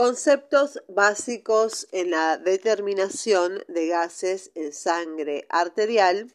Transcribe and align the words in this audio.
Conceptos 0.00 0.82
básicos 0.88 1.86
en 1.92 2.10
la 2.10 2.38
determinación 2.38 3.62
de 3.68 3.88
gases 3.88 4.50
en 4.54 4.72
sangre 4.72 5.44
arterial. 5.50 6.32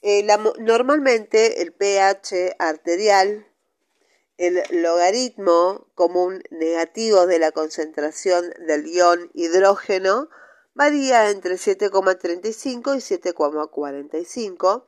Eh, 0.00 0.26
normalmente 0.60 1.60
el 1.60 1.74
pH 1.74 2.56
arterial, 2.58 3.46
el 4.38 4.62
logaritmo 4.70 5.88
común 5.94 6.42
negativo 6.50 7.26
de 7.26 7.38
la 7.38 7.52
concentración 7.52 8.54
del 8.66 8.86
ion 8.86 9.30
hidrógeno, 9.34 10.30
varía 10.72 11.28
entre 11.28 11.56
7,35 11.56 12.96
y 12.96 13.00
7,45 13.30 14.86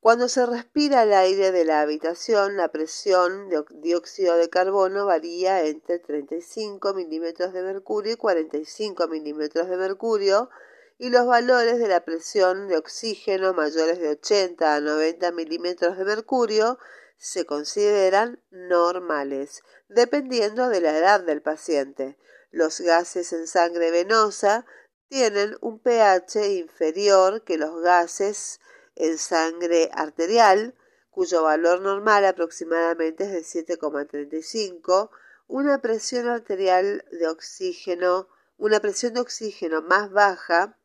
cuando 0.00 0.28
se 0.28 0.46
respira 0.46 1.02
el 1.02 1.12
aire 1.12 1.52
de 1.52 1.66
la 1.66 1.82
habitación, 1.82 2.56
la 2.56 2.68
presión 2.68 3.50
de 3.50 3.62
dióxido 3.82 4.36
de 4.36 4.48
carbono 4.48 5.04
varía 5.04 5.66
entre 5.66 5.98
35 5.98 6.94
milímetros 6.94 7.52
de 7.52 7.62
mercurio 7.62 8.14
y 8.14 8.16
45 8.16 9.08
milímetros 9.08 9.68
de 9.68 9.76
mercurio 9.76 10.48
y 10.96 11.10
los 11.10 11.26
valores 11.26 11.78
de 11.78 11.88
la 11.88 12.02
presión 12.02 12.66
de 12.68 12.78
oxígeno 12.78 13.52
mayores 13.52 13.98
de 13.98 14.08
80 14.08 14.74
a 14.74 14.80
90 14.80 15.32
milímetros 15.32 15.98
de 15.98 16.04
mercurio 16.04 16.78
se 17.18 17.44
consideran 17.44 18.42
normales, 18.50 19.62
dependiendo 19.90 20.70
de 20.70 20.80
la 20.80 20.96
edad 20.96 21.20
del 21.20 21.42
paciente. 21.42 22.16
Los 22.50 22.80
gases 22.80 23.34
en 23.34 23.46
sangre 23.46 23.90
venosa 23.90 24.64
tienen 25.08 25.58
un 25.60 25.78
pH 25.78 26.56
inferior 26.56 27.44
que 27.44 27.58
los 27.58 27.82
gases 27.82 28.60
en 28.96 29.18
sangre 29.18 29.90
arterial, 29.92 30.74
cuyo 31.10 31.42
valor 31.42 31.80
normal 31.80 32.24
aproximadamente 32.24 33.24
es 33.24 33.32
de 33.32 33.76
7,35, 33.76 35.10
una 35.48 35.80
presión 35.80 36.28
arterial 36.28 37.04
de 37.10 37.28
oxígeno, 37.28 38.28
una 38.56 38.80
presión 38.80 39.14
de 39.14 39.20
oxígeno 39.20 39.82
más 39.82 40.10
baja, 40.10 40.78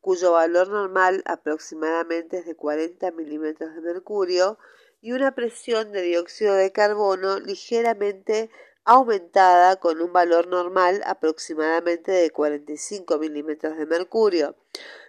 cuyo 0.00 0.32
valor 0.32 0.68
normal 0.68 1.22
aproximadamente 1.26 2.38
es 2.38 2.46
de 2.46 2.56
40 2.56 3.12
milímetros 3.12 3.74
de 3.74 3.80
mercurio, 3.80 4.58
y 5.00 5.12
una 5.12 5.34
presión 5.34 5.92
de 5.92 6.02
dióxido 6.02 6.54
de 6.54 6.72
carbono 6.72 7.40
ligeramente 7.40 8.50
aumentada 8.84 9.76
con 9.76 10.00
un 10.00 10.12
valor 10.12 10.46
normal 10.46 11.02
aproximadamente 11.04 12.10
de 12.12 12.30
45 12.30 13.18
milímetros 13.18 13.76
de 13.76 13.86
mercurio. 13.86 14.56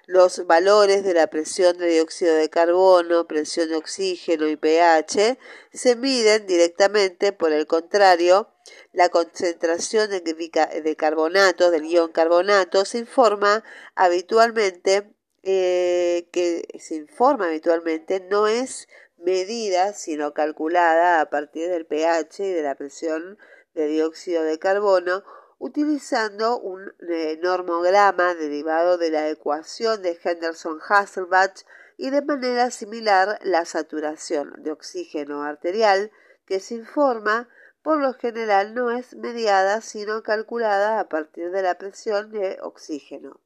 Los 0.05 0.45
valores 0.45 1.03
de 1.03 1.13
la 1.13 1.27
presión 1.27 1.77
de 1.77 1.87
dióxido 1.87 2.35
de 2.35 2.49
carbono, 2.49 3.25
presión 3.25 3.69
de 3.69 3.77
oxígeno 3.77 4.47
y 4.49 4.57
pH 4.57 5.37
se 5.71 5.95
miden 5.95 6.45
directamente, 6.45 7.31
por 7.31 7.53
el 7.53 7.67
contrario, 7.67 8.49
la 8.91 9.09
concentración 9.09 10.09
de 10.09 10.95
carbonato, 10.97 11.71
del 11.71 11.85
ion 11.85 12.11
carbonato, 12.11 12.83
se 12.83 12.97
informa 12.97 13.63
habitualmente 13.95 15.13
eh, 15.45 16.29
que 16.31 16.65
se 16.79 16.95
informa 16.95 17.47
habitualmente 17.47 18.21
no 18.21 18.47
es 18.47 18.87
medida 19.17 19.91
sino 19.91 20.33
calculada 20.33 21.19
a 21.19 21.29
partir 21.29 21.69
del 21.69 21.85
pH 21.85 22.45
y 22.45 22.51
de 22.51 22.61
la 22.61 22.75
presión 22.75 23.37
de 23.73 23.87
dióxido 23.87 24.43
de 24.43 24.57
carbono 24.57 25.25
utilizando 25.59 26.59
un 26.59 26.93
eh, 27.09 27.39
normograma 27.41 28.33
derivado 28.35 28.97
de 28.97 29.11
la 29.11 29.29
ecuación 29.29 30.01
de 30.01 30.19
Henderson-Hasselbalch 30.21 31.65
y 31.97 32.09
de 32.09 32.21
manera 32.21 32.71
similar 32.71 33.39
la 33.43 33.65
saturación 33.65 34.53
de 34.57 34.71
oxígeno 34.71 35.43
arterial 35.43 36.11
que 36.45 36.59
se 36.59 36.75
informa 36.75 37.49
por 37.81 37.99
lo 37.99 38.13
general 38.13 38.73
no 38.73 38.91
es 38.91 39.15
mediada 39.15 39.81
sino 39.81 40.23
calculada 40.23 40.99
a 40.99 41.09
partir 41.09 41.51
de 41.51 41.61
la 41.61 41.77
presión 41.77 42.31
de 42.31 42.57
oxígeno. 42.61 43.41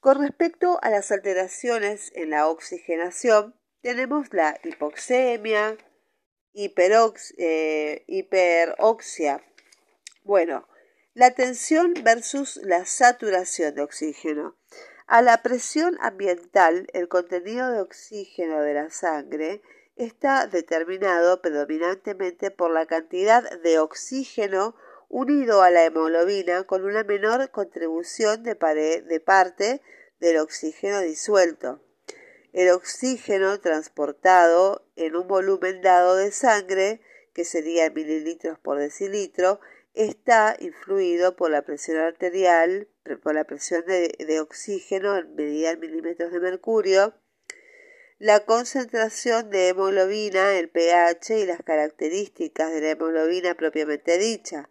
Con 0.00 0.20
respecto 0.20 0.78
a 0.82 0.90
las 0.90 1.10
alteraciones 1.12 2.12
en 2.14 2.30
la 2.30 2.48
oxigenación, 2.48 3.54
tenemos 3.80 4.32
la 4.32 4.58
hipoxemia, 4.62 5.78
eh, 6.54 8.04
hiperoxia. 8.06 9.42
Bueno, 10.22 10.68
la 11.14 11.30
tensión 11.30 11.94
versus 12.02 12.56
la 12.56 12.84
saturación 12.84 13.74
de 13.76 13.82
oxígeno. 13.82 14.56
A 15.06 15.22
la 15.22 15.42
presión 15.42 15.96
ambiental, 16.00 16.88
el 16.92 17.08
contenido 17.08 17.70
de 17.70 17.80
oxígeno 17.80 18.60
de 18.62 18.74
la 18.74 18.90
sangre 18.90 19.62
está 19.96 20.48
determinado 20.48 21.40
predominantemente 21.40 22.50
por 22.50 22.72
la 22.72 22.86
cantidad 22.86 23.48
de 23.60 23.78
oxígeno 23.78 24.74
unido 25.08 25.62
a 25.62 25.70
la 25.70 25.84
hemoglobina 25.84 26.64
con 26.64 26.84
una 26.84 27.04
menor 27.04 27.48
contribución 27.50 28.42
de, 28.42 28.56
parte 28.56 29.82
del 30.18 30.38
oxígeno 30.38 31.00
disuelto. 31.00 31.80
El 32.52 32.70
oxígeno 32.70 33.60
transportado 33.60 34.84
en 34.96 35.14
un 35.14 35.28
volumen 35.28 35.80
dado 35.80 36.16
de 36.16 36.32
sangre, 36.32 37.00
que 37.32 37.44
sería 37.44 37.90
mililitros 37.90 38.58
por 38.58 38.78
decilitro, 38.78 39.60
está 39.94 40.56
influido 40.58 41.36
por 41.36 41.50
la 41.50 41.62
presión 41.62 41.98
arterial, 41.98 42.88
por 43.22 43.34
la 43.34 43.44
presión 43.44 43.84
de, 43.86 44.40
oxígeno 44.40 45.16
en 45.16 45.34
medida 45.34 45.70
en 45.70 45.80
milímetros 45.80 46.32
de 46.32 46.40
mercurio, 46.40 47.14
la 48.18 48.40
concentración 48.40 49.50
de 49.50 49.68
hemoglobina, 49.68 50.56
el 50.56 50.68
pH 50.68 51.38
y 51.38 51.46
las 51.46 51.62
características 51.62 52.72
de 52.72 52.80
la 52.80 52.90
hemoglobina 52.90 53.54
propiamente 53.54 54.18
dicha. 54.18 54.68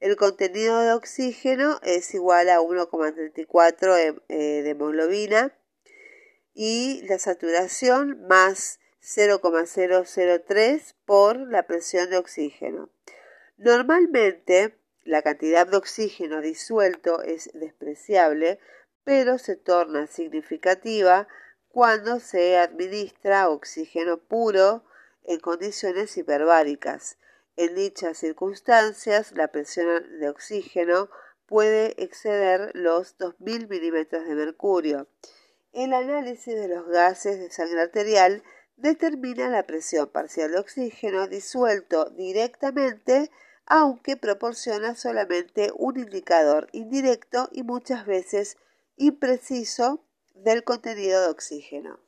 El 0.00 0.16
contenido 0.16 0.80
de 0.80 0.92
oxígeno 0.92 1.80
es 1.82 2.12
igual 2.14 2.50
a 2.50 2.60
1,34 2.60 4.22
eh, 4.28 4.62
de 4.62 4.70
hemoglobina 4.70 5.56
y 6.52 7.02
la 7.08 7.18
saturación 7.18 8.26
más 8.28 8.80
0,003 9.00 10.94
por 11.04 11.38
la 11.38 11.66
presión 11.66 12.10
de 12.10 12.18
oxígeno. 12.18 12.90
Normalmente, 13.58 14.78
la 15.04 15.22
cantidad 15.22 15.66
de 15.66 15.78
oxígeno 15.78 16.42
disuelto 16.42 17.22
es 17.22 17.50
despreciable, 17.54 18.58
pero 19.02 19.38
se 19.38 19.56
torna 19.56 20.06
significativa 20.06 21.26
cuando 21.68 22.20
se 22.20 22.58
administra 22.58 23.48
oxígeno 23.48 24.18
puro 24.18 24.84
en 25.24 25.40
condiciones 25.40 26.16
hiperbáricas. 26.16 27.18
En 27.56 27.74
dichas 27.74 28.18
circunstancias, 28.18 29.32
la 29.32 29.48
presión 29.48 30.18
de 30.20 30.28
oxígeno 30.28 31.08
puede 31.46 32.02
exceder 32.02 32.72
los 32.74 33.16
2.000 33.18 33.68
milímetros 33.68 34.26
de 34.26 34.34
mercurio. 34.34 35.08
El 35.72 35.94
análisis 35.94 36.54
de 36.54 36.68
los 36.68 36.86
gases 36.88 37.38
de 37.38 37.50
sangre 37.50 37.80
arterial 37.80 38.42
determina 38.76 39.48
la 39.48 39.62
presión 39.62 40.08
parcial 40.08 40.52
de 40.52 40.58
oxígeno 40.58 41.26
disuelto 41.26 42.10
directamente 42.10 43.30
aunque 43.66 44.16
proporciona 44.16 44.94
solamente 44.94 45.72
un 45.76 45.98
indicador 45.98 46.68
indirecto 46.72 47.48
y 47.52 47.62
muchas 47.62 48.06
veces 48.06 48.56
impreciso 48.96 50.04
del 50.34 50.64
contenido 50.64 51.20
de 51.20 51.28
oxígeno. 51.28 52.00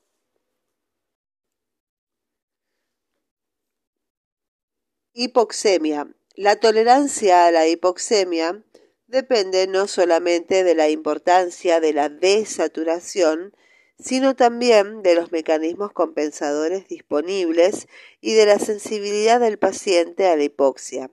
Hipoxemia. 5.12 6.14
La 6.36 6.60
tolerancia 6.60 7.46
a 7.46 7.50
la 7.50 7.66
hipoxemia 7.66 8.62
depende 9.08 9.66
no 9.66 9.88
solamente 9.88 10.62
de 10.62 10.76
la 10.76 10.88
importancia 10.88 11.80
de 11.80 11.92
la 11.92 12.08
desaturación, 12.08 13.52
sino 13.98 14.36
también 14.36 15.02
de 15.02 15.16
los 15.16 15.32
mecanismos 15.32 15.92
compensadores 15.92 16.86
disponibles 16.86 17.88
y 18.20 18.34
de 18.34 18.46
la 18.46 18.60
sensibilidad 18.60 19.40
del 19.40 19.58
paciente 19.58 20.28
a 20.28 20.36
la 20.36 20.44
hipoxia. 20.44 21.10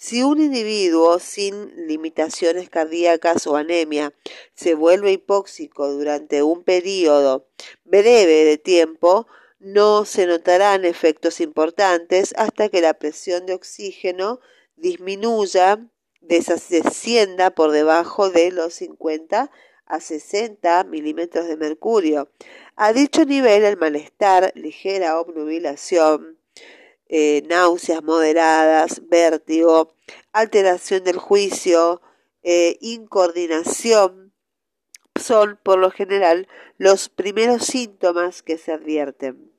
Si 0.00 0.22
un 0.22 0.40
individuo 0.40 1.18
sin 1.18 1.88
limitaciones 1.88 2.70
cardíacas 2.70 3.48
o 3.48 3.56
anemia 3.56 4.14
se 4.54 4.74
vuelve 4.74 5.10
hipóxico 5.10 5.88
durante 5.88 6.44
un 6.44 6.62
periodo 6.62 7.48
breve 7.82 8.44
de 8.44 8.58
tiempo, 8.58 9.26
no 9.58 10.04
se 10.04 10.26
notarán 10.26 10.84
efectos 10.84 11.40
importantes 11.40 12.32
hasta 12.36 12.68
que 12.68 12.80
la 12.80 12.94
presión 12.94 13.44
de 13.46 13.54
oxígeno 13.54 14.38
disminuya, 14.76 15.84
descienda 16.20 17.50
por 17.50 17.72
debajo 17.72 18.30
de 18.30 18.52
los 18.52 18.74
50 18.74 19.50
a 19.84 20.00
60 20.00 20.84
milímetros 20.84 21.48
de 21.48 21.56
mercurio. 21.56 22.30
A 22.76 22.92
dicho 22.92 23.24
nivel, 23.24 23.64
el 23.64 23.76
malestar, 23.76 24.52
ligera 24.54 25.18
obnubilación, 25.18 26.37
eh, 27.08 27.42
náuseas 27.48 28.02
moderadas, 28.02 29.02
vértigo, 29.08 29.94
alteración 30.32 31.04
del 31.04 31.18
juicio, 31.18 32.00
eh, 32.42 32.76
incoordinación, 32.80 34.32
son 35.14 35.58
por 35.62 35.78
lo 35.78 35.90
general 35.90 36.48
los 36.76 37.08
primeros 37.08 37.64
síntomas 37.64 38.42
que 38.42 38.56
se 38.56 38.72
advierten, 38.72 39.52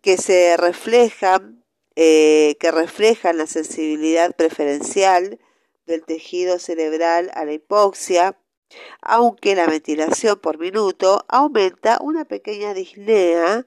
que 0.00 0.16
se 0.16 0.56
reflejan 0.56 1.60
eh, 2.02 2.56
que 2.60 2.70
reflejan 2.70 3.36
la 3.36 3.46
sensibilidad 3.46 4.34
preferencial 4.34 5.38
del 5.86 6.02
tejido 6.04 6.58
cerebral 6.58 7.30
a 7.34 7.44
la 7.44 7.52
hipoxia, 7.52 8.38
aunque 9.02 9.56
la 9.56 9.66
ventilación 9.66 10.38
por 10.38 10.58
minuto 10.58 11.24
aumenta 11.28 11.98
una 12.00 12.24
pequeña 12.24 12.72
disnea, 12.74 13.66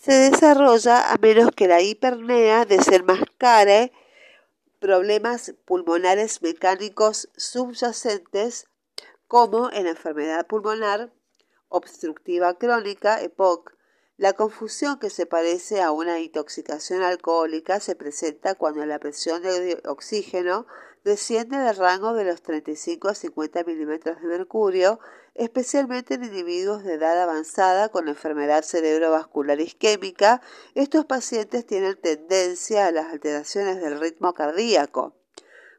se 0.00 0.14
desarrolla 0.14 1.12
a 1.12 1.16
menos 1.18 1.50
que 1.54 1.68
la 1.68 1.82
hipernea 1.82 2.64
desenmascare 2.64 3.92
problemas 4.78 5.52
pulmonares 5.66 6.40
mecánicos 6.40 7.28
subyacentes 7.36 8.66
como 9.28 9.70
en 9.70 9.84
la 9.84 9.90
enfermedad 9.90 10.46
pulmonar 10.46 11.12
obstructiva 11.68 12.54
crónica 12.54 13.20
EPOC. 13.20 13.74
La 14.16 14.32
confusión 14.32 14.98
que 14.98 15.10
se 15.10 15.26
parece 15.26 15.82
a 15.82 15.92
una 15.92 16.18
intoxicación 16.18 17.02
alcohólica 17.02 17.78
se 17.78 17.94
presenta 17.94 18.54
cuando 18.54 18.84
la 18.86 18.98
presión 18.98 19.42
de 19.42 19.82
oxígeno 19.86 20.66
desciende 21.04 21.56
del 21.58 21.76
rango 21.76 22.12
de 22.14 22.24
los 22.24 22.42
35 22.42 23.08
a 23.08 23.14
50 23.14 23.64
milímetros 23.64 24.20
de 24.20 24.28
mercurio, 24.28 25.00
especialmente 25.34 26.14
en 26.14 26.24
individuos 26.24 26.84
de 26.84 26.94
edad 26.94 27.20
avanzada 27.22 27.88
con 27.88 28.08
enfermedad 28.08 28.62
cerebrovascular 28.62 29.60
isquémica. 29.60 30.42
Estos 30.74 31.06
pacientes 31.06 31.66
tienen 31.66 31.96
tendencia 32.00 32.86
a 32.86 32.92
las 32.92 33.06
alteraciones 33.12 33.80
del 33.80 34.00
ritmo 34.00 34.34
cardíaco. 34.34 35.14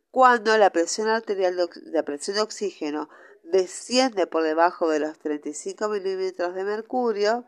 Cuando 0.09 0.57
la 0.57 0.71
presión 0.71 1.07
arterial 1.07 1.55
de, 1.55 2.03
presión 2.03 2.35
de 2.35 2.41
oxígeno 2.41 3.09
desciende 3.43 4.27
por 4.27 4.43
debajo 4.43 4.89
de 4.89 4.99
los 4.99 5.17
35 5.19 5.87
milímetros 5.89 6.53
de 6.53 6.63
mercurio, 6.63 7.45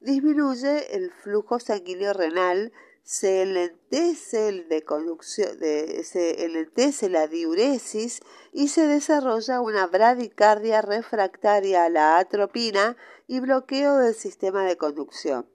disminuye 0.00 0.94
el 0.94 1.10
flujo 1.10 1.58
sanguíneo 1.58 2.12
renal 2.12 2.72
se 3.06 3.42
enlentece, 3.42 4.48
el 4.48 4.68
de 4.68 4.82
conducción, 4.82 5.56
se 6.02 7.08
la 7.08 7.28
diuresis 7.28 8.20
y 8.52 8.66
se 8.66 8.88
desarrolla 8.88 9.60
una 9.60 9.86
bradicardia 9.86 10.82
refractaria 10.82 11.84
a 11.84 11.88
la 11.88 12.18
atropina 12.18 12.96
y 13.28 13.38
bloqueo 13.38 13.98
del 13.98 14.12
sistema 14.12 14.64
de 14.64 14.76
conducción. 14.76 15.48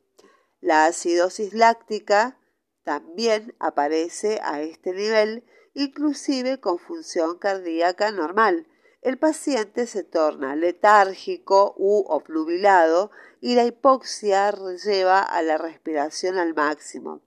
La 0.62 0.86
acidosis 0.86 1.54
láctica 1.54 2.40
también 2.84 3.54
aparece 3.60 4.40
a 4.44 4.62
este 4.62 4.94
nivel, 4.94 5.44
inclusive 5.74 6.62
con 6.62 6.80
función 6.80 7.38
cardíaca 7.38 8.14
normal. 8.14 8.66
El 9.02 9.18
paciente 9.18 9.88
se 9.88 10.04
torna 10.04 10.56
letárgico 10.56 11.74
u 11.78 12.06
obnubilado 12.08 13.12
y 13.40 13.56
la 13.56 13.66
hipoxia 13.66 14.52
lleva 14.86 15.22
a 15.22 15.42
la 15.42 15.58
respiración 15.58 16.38
al 16.38 16.54
máximo 16.54 17.22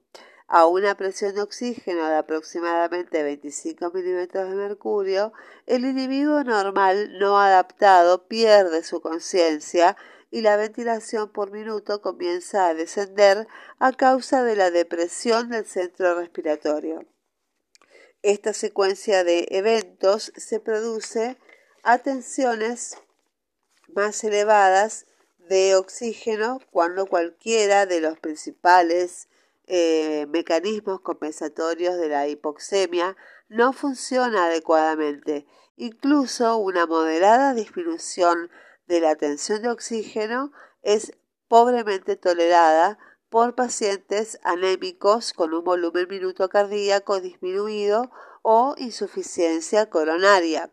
a 0.47 0.67
una 0.67 0.95
presión 0.95 1.35
de 1.35 1.41
oxígeno 1.41 2.07
de 2.07 2.15
aproximadamente 2.15 3.23
25 3.23 3.91
milímetros 3.91 4.49
de 4.49 4.55
mercurio, 4.55 5.33
el 5.65 5.85
individuo 5.85 6.43
normal 6.43 7.17
no 7.17 7.39
adaptado 7.39 8.27
pierde 8.27 8.83
su 8.83 9.01
conciencia 9.01 9.97
y 10.29 10.41
la 10.41 10.57
ventilación 10.57 11.31
por 11.31 11.51
minuto 11.51 12.01
comienza 12.01 12.67
a 12.67 12.73
descender 12.73 13.47
a 13.79 13.91
causa 13.93 14.43
de 14.43 14.55
la 14.55 14.69
depresión 14.69 15.49
del 15.49 15.65
centro 15.65 16.15
respiratorio. 16.15 17.05
Esta 18.21 18.53
secuencia 18.53 19.23
de 19.23 19.47
eventos 19.51 20.31
se 20.35 20.59
produce 20.59 21.37
a 21.85 21.99
tensiones 21.99 22.97
más 23.93 24.23
elevadas 24.23 25.05
de 25.37 25.75
oxígeno 25.75 26.59
cuando 26.71 27.05
cualquiera 27.05 27.85
de 27.85 28.01
los 28.01 28.19
principales 28.19 29.29
eh, 29.67 30.25
mecanismos 30.29 31.01
compensatorios 31.01 31.95
de 31.97 32.09
la 32.09 32.27
hipoxemia 32.27 33.15
no 33.49 33.71
funciona 33.71 34.45
adecuadamente. 34.45 35.45
Incluso 35.77 36.57
una 36.57 36.87
moderada 36.87 37.53
disminución 37.53 38.49
de 38.87 39.01
la 39.01 39.15
tensión 39.15 39.61
de 39.61 39.69
oxígeno 39.69 40.51
es 40.81 41.13
pobremente 41.47 42.15
tolerada 42.15 42.97
por 43.29 43.53
pacientes 43.53 44.39
anémicos 44.43 45.33
con 45.33 45.53
un 45.53 45.63
volumen 45.63 46.07
minuto 46.09 46.49
cardíaco 46.49 47.21
disminuido 47.21 48.09
o 48.41 48.73
insuficiencia 48.79 49.87
coronaria. 49.87 50.71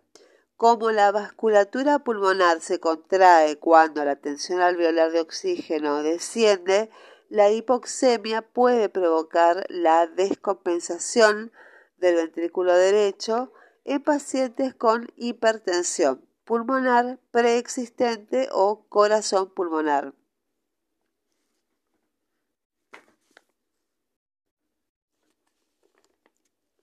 Como 0.63 0.93
la 0.93 1.11
vasculatura 1.11 1.99
pulmonar 1.99 2.61
se 2.61 2.79
contrae 2.79 3.59
cuando 3.59 4.05
la 4.05 4.15
tensión 4.15 4.61
alveolar 4.61 5.11
de 5.11 5.19
oxígeno 5.19 6.05
desciende, 6.05 6.89
la 7.29 7.51
hipoxemia 7.51 8.43
puede 8.43 8.89
provocar 8.89 9.67
la 9.69 10.07
descompensación 10.07 11.51
del 11.97 12.15
ventrículo 12.15 12.77
derecho 12.77 13.53
en 13.83 14.05
pacientes 14.05 14.73
con 14.73 15.09
hipertensión 15.17 16.25
pulmonar 16.45 17.19
preexistente 17.33 18.49
o 18.53 18.87
corazón 18.89 19.53
pulmonar. 19.53 20.15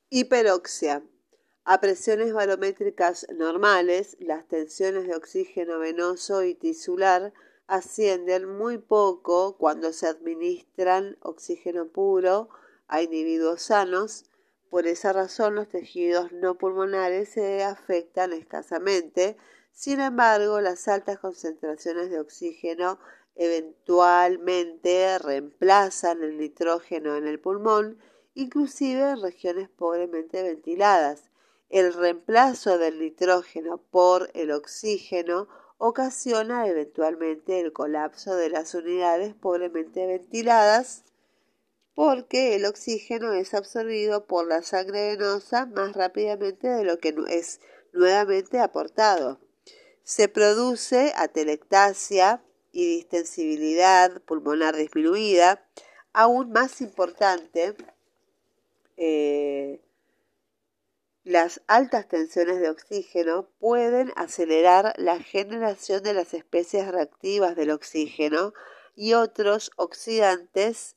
Hiperoxia. 0.10 1.02
A 1.72 1.80
presiones 1.80 2.34
barométricas 2.34 3.28
normales, 3.32 4.18
las 4.20 4.48
tensiones 4.48 5.06
de 5.06 5.16
oxígeno 5.16 5.78
venoso 5.78 6.44
y 6.44 6.56
tisular 6.56 7.32
ascienden 7.68 8.58
muy 8.58 8.80
poco 8.80 9.56
cuando 9.56 9.94
se 9.94 10.08
administran 10.08 11.16
oxígeno 11.20 11.88
puro 11.88 12.50
a 12.88 13.04
individuos 13.04 13.62
sanos. 13.62 14.26
Por 14.72 14.88
esa 14.88 15.14
razón 15.14 15.54
los 15.54 15.70
tejidos 15.70 16.32
no 16.32 16.58
pulmonares 16.58 17.30
se 17.30 17.64
afectan 17.64 18.34
escasamente. 18.34 19.38
Sin 19.72 20.00
embargo, 20.00 20.62
las 20.62 20.88
altas 20.88 21.20
concentraciones 21.20 22.10
de 22.10 22.20
oxígeno 22.20 22.98
eventualmente 23.36 25.20
reemplazan 25.20 26.24
el 26.24 26.40
nitrógeno 26.40 27.16
en 27.16 27.28
el 27.28 27.40
pulmón, 27.40 28.00
inclusive 28.34 29.12
en 29.12 29.22
regiones 29.22 29.70
pobremente 29.70 30.42
ventiladas. 30.42 31.29
El 31.70 31.94
reemplazo 31.94 32.78
del 32.78 33.00
nitrógeno 33.00 33.78
por 33.92 34.32
el 34.34 34.52
oxígeno 34.52 35.48
ocasiona 35.78 36.68
eventualmente 36.68 37.60
el 37.60 37.74
colapso 37.74 38.36
de 38.36 38.50
las 38.50 38.74
unidades 38.74 39.34
pobremente 39.36 40.06
ventiladas 40.06 41.04
porque 42.00 42.56
el 42.56 42.66
oxígeno 42.66 43.34
es 43.34 43.54
absorbido 43.54 44.26
por 44.26 44.48
la 44.48 44.62
sangre 44.62 45.18
venosa 45.18 45.66
más 45.66 45.98
rápidamente 45.98 46.70
de 46.70 46.86
lo 46.86 46.98
que 46.98 47.14
es 47.28 47.60
nuevamente 47.92 48.60
aportado. 48.60 49.42
Se 50.04 50.30
produce 50.30 51.12
atelectasia 51.18 52.42
y 52.72 52.86
distensibilidad 52.86 54.22
pulmonar 54.22 54.78
disminuida, 54.78 55.68
aún 56.14 56.52
más 56.52 56.80
importante, 56.80 57.76
eh, 58.96 59.82
las 61.30 61.62
altas 61.68 62.08
tensiones 62.08 62.60
de 62.60 62.72
oxígeno 62.72 63.52
pueden 63.60 64.12
acelerar 64.16 64.96
la 64.98 65.20
generación 65.20 66.02
de 66.02 66.16
las 66.16 66.34
especies 66.34 66.88
reactivas 66.92 67.56
del 67.56 67.70
oxígeno 67.70 68.52
y 68.96 69.14
otros 69.14 69.70
oxidantes 69.76 70.96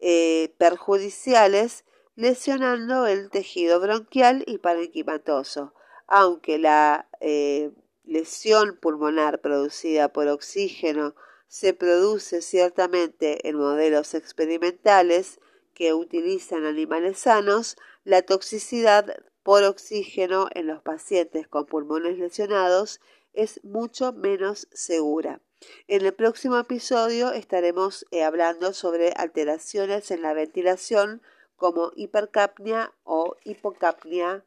eh, 0.00 0.52
perjudiciales, 0.58 1.84
lesionando 2.16 3.06
el 3.06 3.30
tejido 3.30 3.78
bronquial 3.78 4.42
y 4.48 4.58
parenquimatoso. 4.58 5.74
Aunque 6.08 6.58
la 6.58 7.08
eh, 7.20 7.70
lesión 8.02 8.76
pulmonar 8.82 9.40
producida 9.40 10.12
por 10.12 10.26
oxígeno 10.26 11.14
se 11.46 11.72
produce 11.72 12.42
ciertamente 12.42 13.48
en 13.48 13.54
modelos 13.54 14.14
experimentales 14.14 15.38
que 15.72 15.94
utilizan 15.94 16.64
animales 16.64 17.20
sanos, 17.20 17.76
la 18.02 18.22
toxicidad 18.22 19.14
por 19.48 19.64
oxígeno 19.64 20.48
en 20.52 20.66
los 20.66 20.82
pacientes 20.82 21.48
con 21.48 21.64
pulmones 21.64 22.18
lesionados 22.18 23.00
es 23.32 23.64
mucho 23.64 24.12
menos 24.12 24.68
segura. 24.72 25.40
En 25.86 26.04
el 26.04 26.12
próximo 26.12 26.58
episodio 26.58 27.32
estaremos 27.32 28.04
eh, 28.10 28.24
hablando 28.24 28.74
sobre 28.74 29.14
alteraciones 29.16 30.10
en 30.10 30.20
la 30.20 30.34
ventilación 30.34 31.22
como 31.56 31.92
hipercapnia 31.96 32.92
o 33.04 33.36
hipocapnia. 33.42 34.44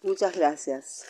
Muchas 0.00 0.34
gracias. 0.34 1.06